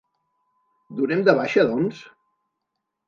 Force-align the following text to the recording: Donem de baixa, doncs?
Donem 1.01 1.21
de 1.29 1.37
baixa, 1.41 1.67
doncs? 1.73 2.01